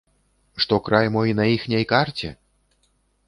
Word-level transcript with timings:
Што 0.63 0.75
край 0.87 1.09
мой 1.17 1.33
на 1.39 1.45
іхняй 1.55 1.85
карце? 1.93 2.29